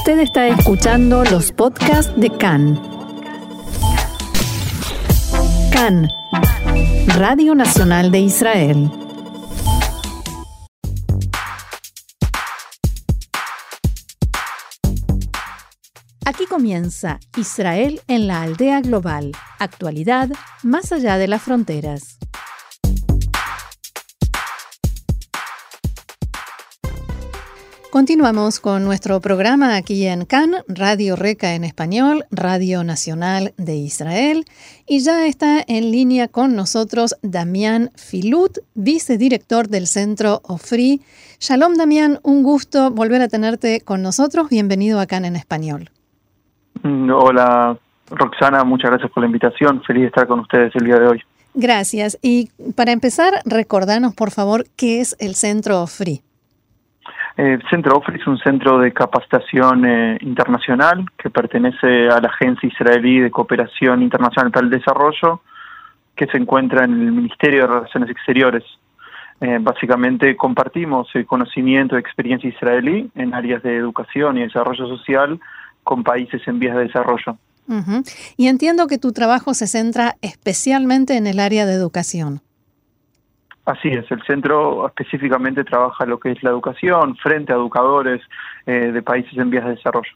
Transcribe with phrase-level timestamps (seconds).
[0.00, 2.80] Usted está escuchando los podcasts de CAN.
[5.70, 6.08] CAN,
[7.18, 8.90] Radio Nacional de Israel.
[16.24, 19.32] Aquí comienza Israel en la aldea global.
[19.58, 20.30] Actualidad
[20.62, 22.18] más allá de las fronteras.
[27.90, 34.44] Continuamos con nuestro programa aquí en Cannes, Radio Reca en español, Radio Nacional de Israel,
[34.86, 41.00] y ya está en línea con nosotros Damián Filut, vicedirector del Centro OFRI.
[41.40, 44.48] Shalom Damián, un gusto volver a tenerte con nosotros.
[44.50, 45.90] Bienvenido a Cannes en español.
[46.84, 47.76] Mm, hola
[48.08, 49.82] Roxana, muchas gracias por la invitación.
[49.82, 51.22] Feliz de estar con ustedes el día de hoy.
[51.54, 52.16] Gracias.
[52.22, 56.22] Y para empezar, recordanos por favor qué es el Centro OFRI.
[57.36, 62.68] El Centro OFRI es un centro de capacitación eh, internacional que pertenece a la Agencia
[62.68, 65.40] Israelí de Cooperación Internacional para el Desarrollo,
[66.16, 68.64] que se encuentra en el Ministerio de Relaciones Exteriores.
[69.40, 75.40] Eh, básicamente compartimos el conocimiento y experiencia israelí en áreas de educación y desarrollo social
[75.82, 77.38] con países en vías de desarrollo.
[78.36, 82.40] Y entiendo que tu trabajo se centra especialmente en el área de educación.
[83.64, 88.22] Así es, el centro específicamente trabaja lo que es la educación frente a educadores
[88.66, 90.10] eh, de países en vías de desarrollo.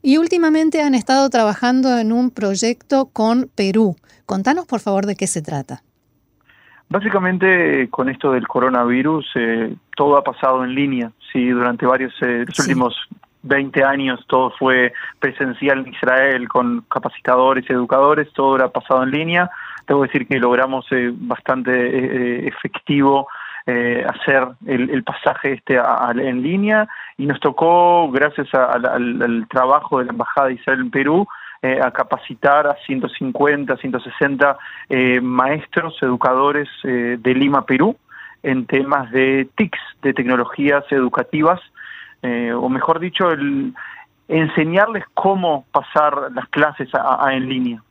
[0.00, 3.96] Y últimamente han estado trabajando en un proyecto con Perú.
[4.26, 5.82] Contanos por favor de qué se trata.
[6.88, 11.10] Básicamente con esto del coronavirus eh, todo ha pasado en línea.
[11.32, 12.94] Sí, durante varios eh, los últimos
[13.42, 19.10] 20 años todo fue presencial en Israel con capacitadores y educadores, todo era pasado en
[19.10, 19.50] línea.
[19.88, 23.26] Debo decir que logramos eh, bastante eh, efectivo
[23.66, 30.12] eh, hacer el, pasaje este en línea y nos tocó, gracias al, trabajo de la
[30.12, 31.26] Embajada de Israel en Perú,
[31.82, 34.58] a capacitar a 150, 160
[35.20, 37.96] maestros, educadores de Lima, Perú,
[38.42, 41.60] en temas de TICs, de tecnologías educativas,
[42.22, 43.74] eh, o mejor dicho, el
[44.28, 47.82] enseñarles cómo pasar las clases a, en línea.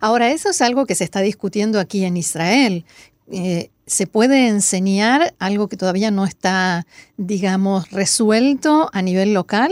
[0.00, 2.84] Ahora, eso es algo que se está discutiendo aquí en Israel.
[3.30, 6.84] Eh, ¿Se puede enseñar algo que todavía no está,
[7.16, 9.70] digamos, resuelto a nivel local?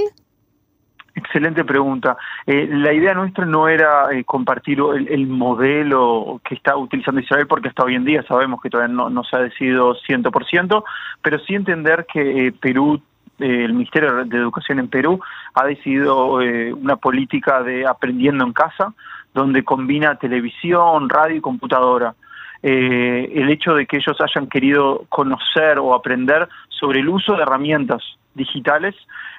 [1.14, 2.16] Excelente pregunta.
[2.46, 4.78] Eh, la idea nuestra no era compartir
[5.08, 9.24] el, modelo que está utilizando Israel, porque hasta hoy en día sabemos que todavía no,
[9.24, 10.84] se ha decidido 100%,
[11.22, 13.02] pero sí entender que Perú
[13.38, 15.20] el Ministerio de Educación en Perú
[15.54, 18.94] ha decidido eh, una política de aprendiendo en casa,
[19.34, 22.14] donde combina televisión, radio y computadora.
[22.62, 27.42] Eh, el hecho de que ellos hayan querido conocer o aprender sobre el uso de
[27.42, 28.02] herramientas
[28.34, 28.94] digitales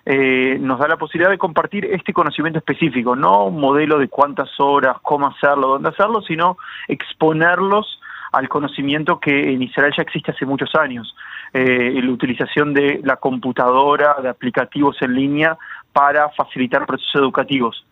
[0.05, 4.49] eh, nos da la posibilidad de compartir este conocimiento específico, no un modelo de cuántas
[4.59, 6.57] horas, cómo hacerlo, dónde hacerlo, sino
[6.89, 8.01] exponerlos
[8.33, 11.15] al conocimiento que en Israel ya existe hace muchos años,
[11.53, 15.57] eh, la utilización de la computadora, de aplicativos en línea
[15.93, 17.85] para facilitar procesos educativos.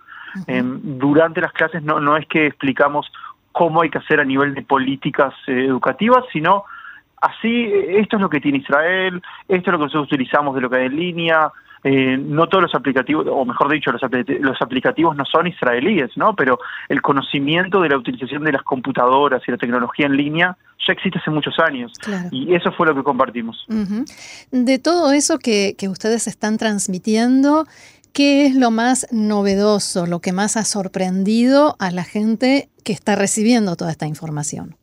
[0.47, 3.11] Em, durante las clases no, no es que explicamos
[3.51, 6.65] cómo hay que hacer a nivel de políticas eh, educativas, sino
[7.21, 10.69] así, esto es lo que tiene Israel, esto es lo que nosotros utilizamos de lo
[10.69, 11.51] que hay en línea,
[11.83, 16.35] eh, no todos los aplicativos, o mejor dicho, los, los, aplicativos no son israelíes, ¿no?
[16.35, 16.59] Pero
[16.89, 21.17] el conocimiento de la utilización de las computadoras y la tecnología en línea ya existe
[21.17, 21.91] hace muchos años.
[22.31, 23.65] Y eso fue lo que compartimos.
[24.51, 27.65] De todo eso que, que ustedes están transmitiendo,
[28.13, 33.15] ¿qué es lo más novedoso, lo que más ha sorprendido a la gente que está
[33.15, 34.75] recibiendo toda esta información?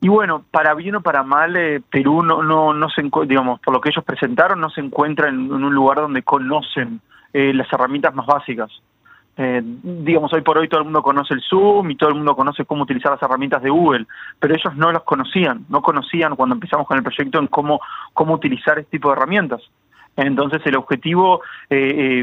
[0.00, 3.72] Y bueno, para bien o para mal, eh, Perú no, no, no se digamos, por
[3.72, 7.00] lo que ellos presentaron, no se encuentra en, un lugar donde conocen
[7.32, 8.70] eh, las herramientas más básicas.
[9.36, 12.36] Eh, digamos, hoy por hoy todo el mundo conoce el Zoom y todo el mundo
[12.36, 14.06] conoce cómo utilizar las herramientas de Google,
[14.38, 17.80] pero ellos no las conocían, no conocían cuando empezamos con el proyecto en cómo,
[18.12, 19.62] cómo utilizar este tipo de herramientas.
[20.16, 21.42] Entonces el objetivo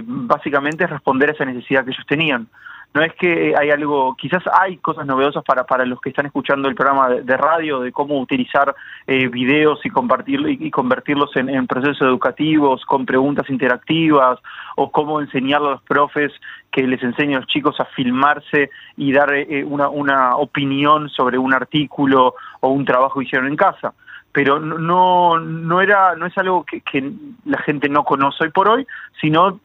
[0.06, 2.48] básicamente es responder a esa necesidad que ellos tenían.
[2.94, 6.68] No es que hay algo, quizás hay cosas novedosas para, para los que están escuchando
[6.68, 8.76] el programa de, radio, de cómo utilizar
[9.08, 14.40] eh, videos y, compartirlo, y, convertirlos en, procesos educativos con preguntas interactivas,
[14.76, 16.34] o cómo enseñarle a los profes
[16.70, 21.38] que les enseñen a los chicos a filmarse y dar eh, una, una opinión sobre
[21.38, 23.94] un artículo o un trabajo que hicieron en casa
[24.34, 27.12] pero no no era no es algo que, que,
[27.46, 28.88] la gente no conoce hoy por hoy,
[29.20, 29.60] sino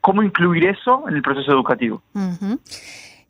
[0.00, 2.02] cómo incluir eso en el proceso educativo.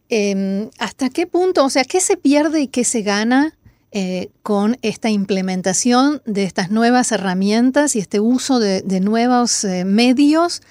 [0.09, 3.53] Em, ¿Hasta qué punto, o sea, qué se pierde y qué se gana
[3.93, 10.63] eh, con esta implementación de estas nuevas herramientas y este uso de, nuevos eh, medios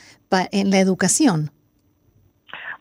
[0.52, 1.52] en la educación?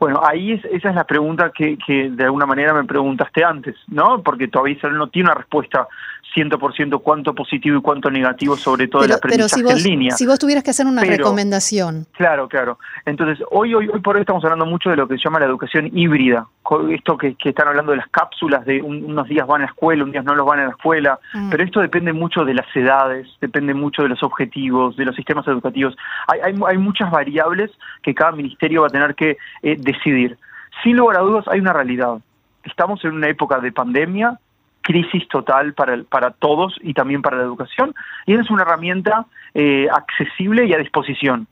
[0.00, 4.20] Bueno, ahí esa es la pregunta que, que, de alguna manera me preguntaste antes, ¿no?
[4.20, 5.86] Porque todavía no tiene una respuesta
[6.34, 10.10] 100% cuánto positivo y cuánto negativo sobre todo el aprendizaje pero si vos, en línea.
[10.12, 12.06] Si vos tuvieras que hacer una recomendación.
[12.12, 12.78] Claro, claro.
[13.04, 15.46] Entonces, hoy, hoy, hoy por hoy estamos hablando mucho de lo que se llama la
[15.46, 16.46] educación híbrida.
[16.90, 20.04] Esto que, que están hablando de las cápsulas, de unos días van a la escuela,
[20.04, 21.50] un día no los van a la escuela, mm.
[21.50, 25.46] pero esto depende mucho de las edades, depende mucho de los objetivos, de los sistemas
[25.48, 25.96] educativos.
[26.28, 27.70] Hay, hay, hay muchas variables
[28.02, 30.38] que cada ministerio va a tener que eh, decidir.
[30.82, 32.18] Sin lugar a dudas, hay una realidad.
[32.64, 34.38] Estamos en una época de pandemia,
[34.82, 37.94] crisis total para, para todos y también para la educación,
[38.26, 41.46] y es una herramienta eh, accesible y a disposición.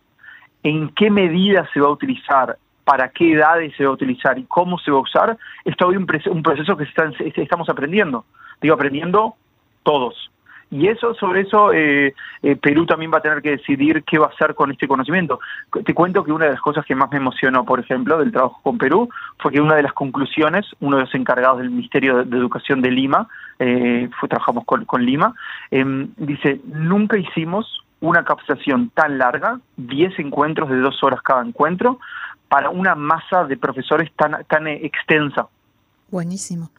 [0.62, 2.58] ¿En qué medida se va a utilizar?
[2.84, 4.38] ¿Para qué edades se va a utilizar?
[4.38, 5.38] ¿Y cómo se va a usar?
[5.64, 6.86] Es todavía un, un proceso que
[7.42, 8.24] estamos aprendiendo.
[8.60, 9.36] Digo, aprendiendo
[9.82, 10.30] todos.
[10.70, 14.26] Y eso, sobre eso, eh, eh, Perú también va a tener que decidir qué va
[14.26, 15.40] a hacer con este conocimiento.
[15.84, 18.60] Te cuento que una de las cosas que más me emocionó, por ejemplo, del trabajo
[18.62, 19.08] con Perú,
[19.38, 22.92] fue que una de las conclusiones, uno de los encargados del Ministerio de, Educación de
[22.92, 23.26] Lima,
[23.58, 25.34] eh, fue, trabajamos con, con Lima,
[25.72, 31.98] em, dice, nunca hicimos una capacitación tan larga, 10 encuentros de dos horas cada encuentro,
[32.48, 35.48] para una masa de profesores tan, tan extensa.
[36.10, 36.70] Buenísimo.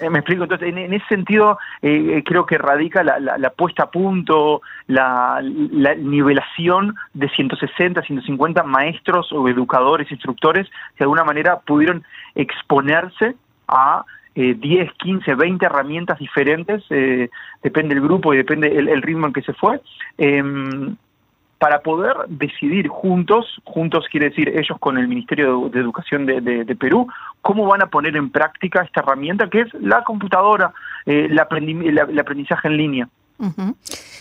[0.00, 3.84] Eh, me explico, entonces en, ese sentido eh, eh, creo que radica la, la, puesta
[3.84, 11.22] a punto, la, la, nivelación de 160, 150 maestros o educadores, instructores, que de alguna
[11.22, 12.02] manera pudieron
[12.34, 13.36] exponerse
[13.68, 14.04] a
[14.34, 16.82] eh, 10, 15, 20 herramientas diferentes,
[17.62, 19.80] depende del grupo y depende el, el, ritmo en que se fue,
[20.18, 20.96] em,
[21.58, 27.06] para poder decidir juntos, juntos quiere decir ellos con el Ministerio de, Educación de, Perú,
[27.42, 30.72] cómo van a poner en práctica esta herramienta que es la computadora,
[31.06, 31.38] eh, el,
[32.18, 33.08] aprendizaje en línea.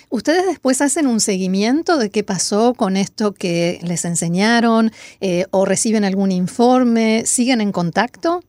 [0.10, 4.92] ¿Ustedes después hacen un seguimiento de qué pasó con esto que les enseñaron
[5.22, 7.22] eh, o reciben algún informe?
[7.26, 8.42] ¿Siguen en contacto?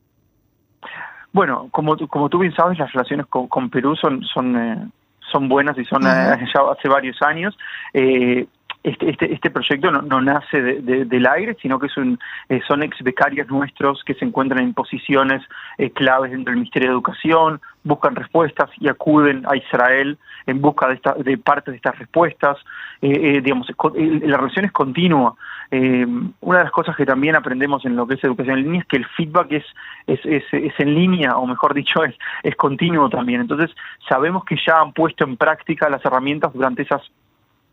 [1.33, 4.89] Bueno, como, como tú bien sabes, las relaciones con, Perú son, son, eh,
[5.33, 7.57] son buenas y son ya hace varios años.
[8.85, 12.61] Eh, este, este, este proyecto no, no nace de, del aire, sino que son, eh,
[12.67, 15.43] son ex becarios nuestros que se encuentran en posiciones
[15.79, 20.89] eh, claves dentro del Ministerio de Educación, buscan respuestas y acuden a Israel en busca
[20.89, 22.59] de, esta, de parte de estas respuestas.
[23.03, 23.67] Eh, digamos,
[24.23, 25.35] la relación es continua.
[25.71, 28.87] una de las cosas que también aprendemos en lo que es educación en línea es
[28.87, 29.65] que el feedback es,
[30.07, 33.41] es, es, es en línea, o mejor dicho, es, es continuo también.
[33.43, 33.71] Entonces,
[34.09, 37.03] sabemos que ya han puesto en práctica las herramientas durante esas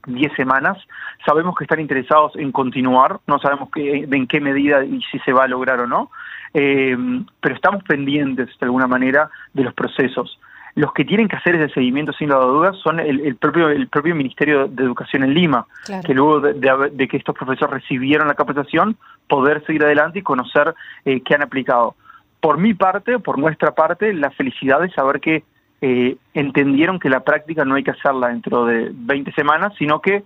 [0.05, 0.77] 10 semanas.
[1.25, 5.33] Sabemos que están interesados en continuar, no sabemos qué, en qué medida y si se
[5.33, 6.11] va a lograr o no,
[6.53, 6.97] eh,
[7.39, 10.39] pero estamos pendientes de alguna manera de los procesos.
[10.75, 13.87] Los que tienen que hacer ese seguimiento, sin lugar a dudas, son el, propio, el
[13.89, 15.67] propio Ministerio de Educación en Lima,
[16.05, 18.95] que luego de, que estos profesores recibieron la capacitación,
[19.27, 20.73] poder seguir adelante y conocer
[21.03, 21.95] eh, qué han aplicado.
[22.39, 25.43] Por mi parte, por nuestra parte, la felicidad de saber que
[25.81, 30.23] eh, entendieron que la práctica no hay que hacerla dentro de 20 semanas, sino que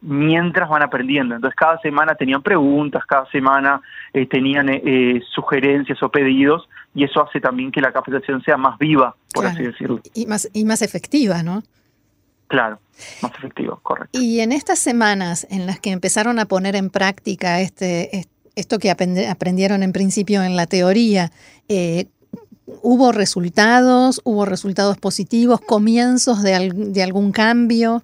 [0.00, 1.34] mientras van aprendiendo.
[1.34, 3.80] Entonces cada semana tenían preguntas, cada semana
[4.12, 8.78] eh, tenían eh, sugerencias o pedidos y eso hace también que la capacitación sea más
[8.78, 10.00] viva, por así decirlo.
[10.14, 11.62] Y más, y más efectiva, ¿no?
[12.46, 12.78] Claro,
[13.22, 14.18] más efectivo, correcto.
[14.20, 18.90] Y en estas semanas en las que empezaron a poner en práctica este, esto que
[18.90, 21.30] aprendieron en principio en la teoría,
[22.66, 24.20] ¿Hubo resultados?
[24.24, 25.60] ¿Hubo resultados positivos?
[25.60, 28.02] ¿Comienzos de, de algún cambio?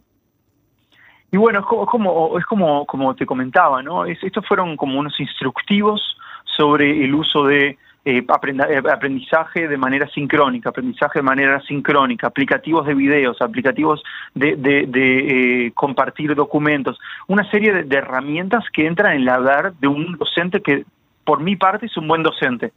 [1.30, 4.06] Y bueno, es como, es como, como te comentaba, ¿no?
[4.06, 10.70] estos fueron como unos instructivos sobre el uso de eh, eh, aprendizaje de manera sincrónica,
[10.70, 14.02] aprendizaje de manera sincrónica, aplicativos de videos, aplicativos
[14.34, 19.74] de, de, eh, compartir documentos, una serie de, de herramientas que entran en la ver
[19.74, 20.86] de un docente que,
[21.24, 22.72] por mi parte, es un buen docente.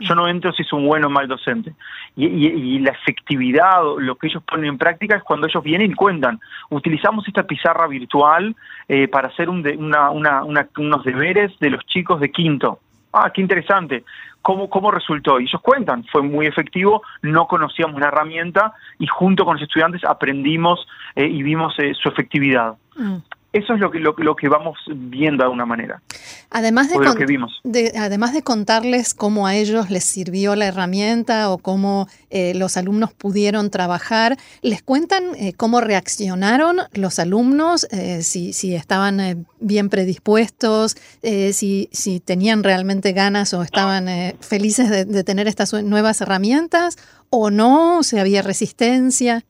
[0.00, 1.74] Yo no entro si es un buen o mal docente.
[2.16, 6.40] Y, la efectividad, lo que ellos ponen en práctica es cuando ellos vienen y cuentan.
[6.70, 8.54] Utilizamos esta pizarra virtual
[8.88, 12.80] eh, para hacer un una, unos deberes de los chicos de quinto.
[13.12, 14.04] Ah, qué interesante.
[14.42, 15.40] ¿Cómo, ¿Cómo resultó?
[15.40, 20.04] Y ellos cuentan, fue muy efectivo, no conocíamos la herramienta y junto con los estudiantes
[20.04, 20.86] aprendimos
[21.16, 22.74] eh, y vimos eh, su efectividad.
[22.96, 23.16] Mm.
[23.54, 26.02] Eso es lo que, lo, que vamos viendo de alguna manera.
[26.50, 32.54] Además de, además de contarles cómo a ellos les sirvió la herramienta o cómo eh,
[32.54, 37.86] los alumnos pudieron trabajar, ¿les cuentan eh, cómo reaccionaron los alumnos?
[37.92, 44.08] Eh, si, si, estaban bien predispuestos, si, si, tenían realmente ganas o estaban
[44.40, 46.98] felices de, de tener estas nuevas herramientas
[47.30, 49.44] o no, si había resistencia.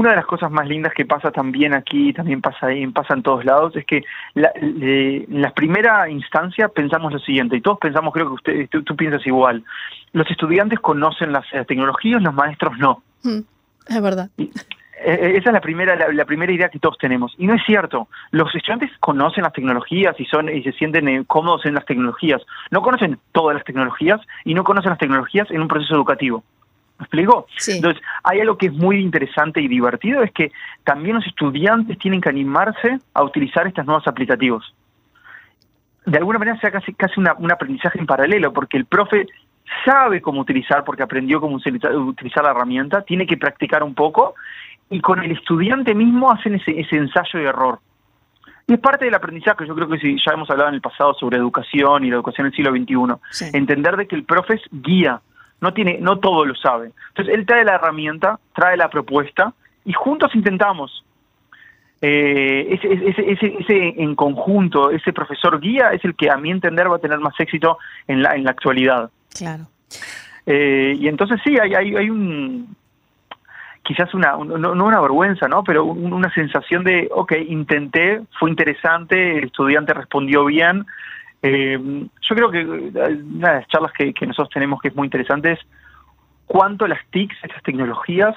[0.00, 3.22] Una de las cosas más lindas que pasa también aquí, también pasa ahí, pasa en
[3.22, 4.02] todos lados, es que
[4.34, 9.26] en la primera instancia pensamos lo siguiente, y todos pensamos, creo que usted, tú, piensas
[9.26, 9.62] igual,
[10.12, 13.02] los estudiantes conocen las, tecnologías, los maestros no.
[13.22, 13.40] Mm,
[13.88, 14.30] es verdad.
[14.38, 14.50] Eh,
[15.02, 17.34] eh, esa es la primera, la, primera idea que todos tenemos.
[17.38, 18.08] Y no es cierto.
[18.30, 22.42] Los estudiantes conocen las tecnologías y son y se sienten eh, cómodos en las tecnologías.
[22.70, 26.44] No conocen todas las tecnologías y no conocen las tecnologías en un proceso educativo.
[27.00, 27.46] ¿Me explico?
[27.66, 30.52] Entonces, hay algo que es muy interesante y divertido, es que
[30.84, 34.74] también los estudiantes tienen que animarse a utilizar estos nuevos aplicativos.
[36.04, 39.26] De alguna manera sea casi, casi un aprendizaje en paralelo, porque el profe
[39.82, 44.34] sabe cómo utilizar, porque aprendió cómo utilizar la herramienta, tiene que practicar un poco,
[44.90, 47.78] y con el estudiante mismo hacen ese, ensayo y error.
[48.66, 51.14] Y es parte del aprendizaje, yo creo que si ya hemos hablado en el pasado
[51.14, 55.22] sobre educación y la educación del siglo XXI, entender de que el profe es guía,
[55.60, 56.92] no tiene, no todo lo sabe.
[57.08, 59.52] Entonces él trae la herramienta, trae la propuesta
[59.84, 61.04] y juntos intentamos.
[62.02, 66.90] Eh, ese, ese, ese, en conjunto, ese profesor guía es el que a mi entender
[66.90, 69.10] va a tener más éxito en la, en la actualidad.
[69.36, 69.64] Claro.
[70.46, 72.74] Eh, y entonces sí, hay, hay, hay un,
[73.82, 75.62] quizás una, no, una vergüenza, ¿no?
[75.64, 80.86] Pero una sensación de, ok, intenté, fue interesante, el estudiante respondió bien,
[81.42, 81.78] eh,
[82.20, 85.52] yo creo que eh, una de las charlas que, nosotros tenemos que es muy interesante
[85.52, 85.60] es
[86.46, 88.36] cuánto las TICs, estas tecnologías,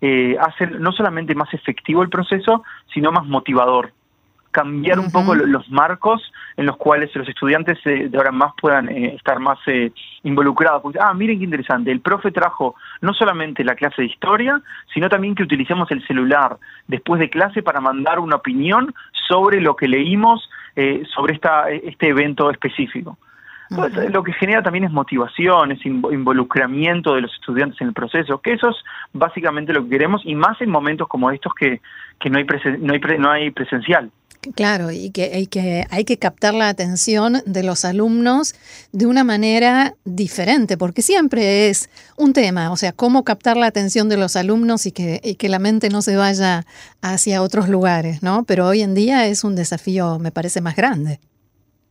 [0.00, 3.92] eh, hacen no solamente más efectivo el proceso, sino más motivador
[4.50, 8.88] cambiar un poco los marcos en los cuales los estudiantes eh, de ahora más puedan
[8.88, 9.92] eh, estar más eh,
[10.24, 10.82] involucrados.
[10.82, 14.60] Porque, ah, miren qué interesante, el profe trajo no solamente la clase de historia,
[14.92, 18.94] sino también que utilicemos el celular después de clase para mandar una opinión
[19.28, 20.48] sobre lo que leímos
[21.14, 23.18] sobre esta, este evento específico.
[24.10, 28.52] lo que genera también es motivación, es involucramiento de los estudiantes en el proceso, que
[28.52, 28.76] eso es
[29.12, 31.80] básicamente lo que queremos y más en momentos como estos que,
[32.18, 32.46] que no, hay
[32.80, 34.10] no, hay no hay presencial.
[34.54, 38.54] Claro, y que, hay que hay que captar la atención de los alumnos
[38.90, 44.08] de una manera diferente, porque siempre es un tema, o sea, cómo captar la atención
[44.08, 46.62] de los alumnos y que, y que la mente no se vaya
[47.02, 48.44] hacia otros lugares, ¿no?
[48.44, 51.20] Pero hoy en día es un desafío, me parece, más grande.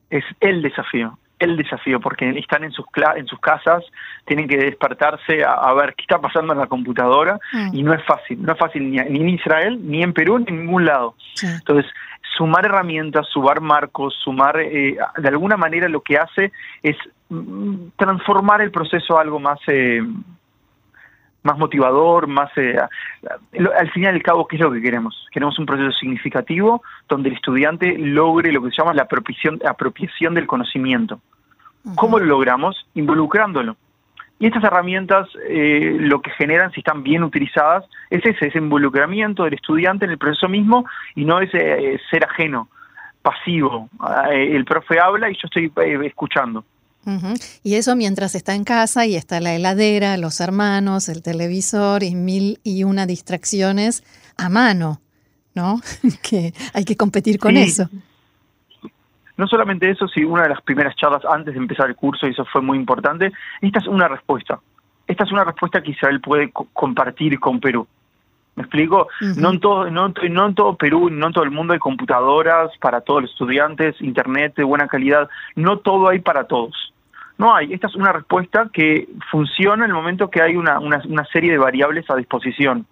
[0.10, 3.84] Es el desafío, el desafío, porque están en sus, en sus casas,
[4.26, 7.76] tienen que despertarse a, ver qué está pasando en la computadora mm.
[7.76, 10.48] y no es fácil, no es fácil ni, ni, en Israel, ni en Perú, ni
[10.48, 11.14] en ningún lado.
[11.44, 11.92] Entonces,
[12.38, 16.96] sumar herramientas, sumar marcos, sumar, eh, de alguna manera lo que hace es
[17.30, 19.60] mm, transformar el proceso a algo más...
[19.68, 20.02] Eh,
[21.42, 25.26] más motivador, más eh, al fin y al cabo, ¿qué es lo que queremos?
[25.32, 30.34] Queremos un proceso significativo donde el estudiante logre lo que se llama la apropiación, apropiación
[30.34, 31.22] del conocimiento.
[31.96, 32.86] ¿Cómo lo logramos?
[32.94, 33.78] Involucrándolo.
[34.40, 39.44] Y estas herramientas eh, lo que generan, si están bien utilizadas, es ese, ese involucramiento
[39.44, 42.70] del estudiante en el proceso mismo y no ese eh, ser ajeno,
[43.22, 43.90] pasivo.
[44.32, 45.72] Eh, el profe habla y yo estoy
[46.06, 46.64] escuchando.
[47.64, 52.14] Y eso mientras está en casa y está la heladera, los hermanos, el televisor y
[52.14, 54.04] mil y una distracciones
[54.38, 55.02] a mano,
[55.56, 55.82] ¿no?
[56.22, 57.90] que hay que competir con eso.
[59.40, 62.32] No solamente eso, si una de las primeras charlas antes de empezar el curso, y
[62.32, 63.32] eso fue muy importante,
[63.62, 64.60] esta es una respuesta.
[65.08, 67.88] Esta es una respuesta que Israel puede compartir con Perú.
[68.58, 69.08] ¿Me explico?
[69.38, 72.70] no, en todo, no, no en todo Perú, no en todo el mundo hay computadoras
[72.82, 75.30] para todos los estudiantes, internet de buena calidad.
[75.56, 76.94] No todo hay para todos.
[77.38, 77.72] No hay.
[77.72, 81.54] Esta es una respuesta que funciona en el momento que hay una, una, una serie
[81.54, 82.86] de variables a disposición.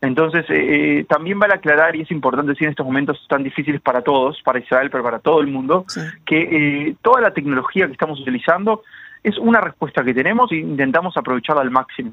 [0.00, 3.80] Entonces, eh, eh, también vale aclarar, y es importante decir en estos momentos tan difíciles
[3.80, 5.84] para todos, para Israel, pero para todo el mundo,
[6.24, 8.82] que eh, toda la tecnología que estamos utilizando
[9.24, 12.12] es una respuesta que tenemos e intentamos aprovecharla al máximo.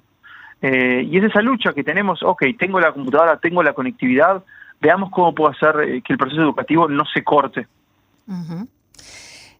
[0.62, 4.44] y es esa lucha que tenemos, ok, tengo la computadora, tengo la conectividad,
[4.82, 7.68] veamos cómo puedo hacer que el proceso educativo no se corte.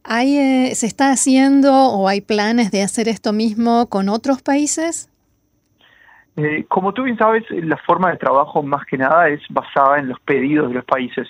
[0.04, 5.10] ¿Hay, ¿Se está haciendo o hay planes de hacer esto mismo con otros países?
[6.38, 10.10] Eh, como tú bien sabes, la forma de trabajo más que nada es basada en
[10.10, 11.28] los pedidos de los países.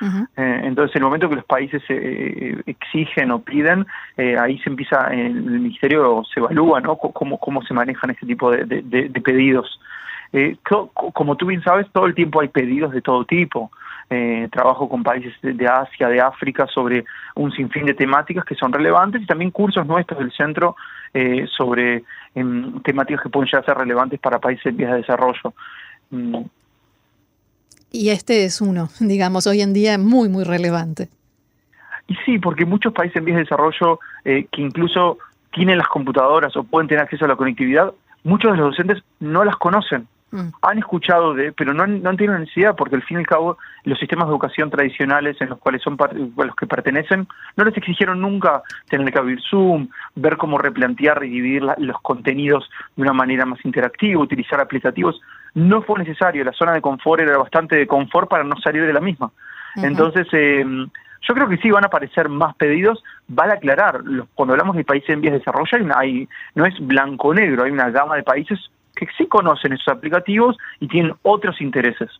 [0.00, 3.84] Eh, entonces, en el momento que los países eh, exigen o piden,
[4.40, 6.96] ahí se empieza, en el ministerio se evalúa ¿no?
[6.96, 9.80] cómo, cómo se manejan este tipo de, de pedidos.
[10.84, 13.70] como tú bien sabes, todo el tiempo hay pedidos de todo tipo.
[14.10, 18.72] Eh, trabajo con países de, Asia, de África, sobre un sinfín de temáticas que son
[18.72, 20.76] relevantes y también cursos nuestros del centro
[21.12, 22.04] eh, sobre
[22.38, 25.54] em, temáticas que pueden llegar a ser relevantes para países en vías de desarrollo.
[26.10, 26.42] Mm.
[27.90, 31.08] Y este es uno, digamos, hoy en día muy, muy relevante.
[32.06, 35.18] Y sí, porque muchos países en vías de desarrollo eh, que incluso
[35.52, 37.92] tienen las computadoras o pueden tener acceso a la conectividad,
[38.24, 40.48] muchos de los docentes no las conocen Mm.
[40.60, 43.56] Han escuchado de, pero no han, no tenido necesidad porque al fin y al cabo
[43.84, 47.76] los sistemas de educación tradicionales en los cuales son a los que pertenecen no les
[47.76, 53.14] exigieron nunca tener que abrir Zoom, ver cómo replantear y dividir los contenidos de una
[53.14, 55.18] manera más interactiva, utilizar aplicativos.
[55.54, 58.92] No fue necesario, la zona de confort era bastante de confort para no salir de
[58.92, 59.30] la misma.
[59.76, 60.64] Entonces, eh,
[61.22, 63.02] yo creo que sí van a aparecer más pedidos.
[63.28, 64.00] Vale aclarar,
[64.34, 68.16] cuando hablamos de países en vías de desarrollo, hay, no es blanco-negro, hay una gama
[68.16, 68.58] de países
[69.06, 72.10] que sí conocen esos aplicativos y tienen otros intereses.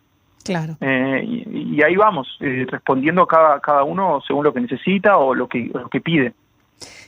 [0.43, 0.77] Claro.
[0.81, 5.35] Eh, y, ahí vamos, eh, respondiendo a cada, cada uno según lo que necesita o
[5.35, 6.33] lo que, lo que pide.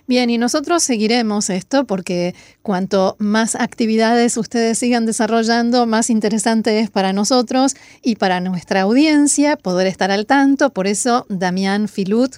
[0.07, 6.89] Bien, y nosotros seguiremos esto porque cuanto más actividades ustedes sigan desarrollando, más interesante es
[6.89, 10.71] para nosotros y para nuestra audiencia poder estar al tanto.
[10.71, 12.37] Por eso, Damián Filut,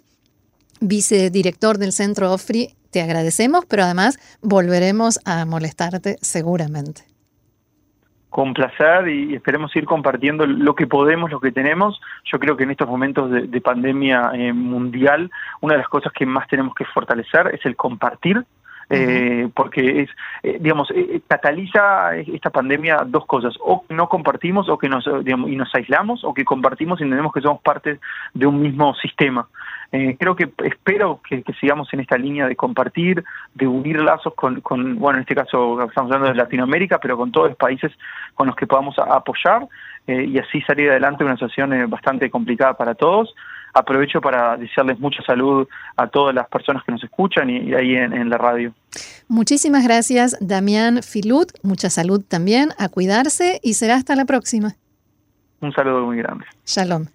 [0.81, 7.12] vicedirector del Centro OFRI, te agradecemos, pero además volveremos a molestarte seguramente
[8.33, 12.01] con placer y esperemos ir compartiendo lo que podemos, lo que tenemos.
[12.25, 15.29] Yo creo que en estos momentos de, pandemia eh, mundial,
[15.61, 18.43] una de las cosas que más tenemos que fortalecer es el compartir,
[18.89, 20.09] eh, porque es,
[20.41, 20.91] eh, digamos,
[21.27, 26.33] cataliza esta pandemia dos cosas, o no compartimos o que nos, y nos aislamos, o
[26.33, 27.99] que compartimos y entendemos que somos parte
[28.33, 29.47] de un mismo sistema.
[29.95, 33.23] Eh, creo que espero que, sigamos en esta línea de compartir,
[33.53, 34.59] de unir lazos con,
[34.97, 37.91] bueno, en este caso estamos hablando de Latinoamérica, pero con todos los países
[38.33, 39.67] con los que podamos apoyar
[40.07, 43.35] eh, y así salir adelante una situación eh, bastante complicada para todos.
[43.75, 48.13] Aprovecho para desearles mucha salud a todas las personas que nos escuchan y, ahí en,
[48.13, 48.73] en la radio.
[49.27, 51.51] Muchísimas gracias, Damián Filut.
[51.61, 54.73] Mucha salud también, a cuidarse y será hasta la próxima.
[55.61, 56.45] Un saludo muy grande.
[56.65, 57.12] Shalom.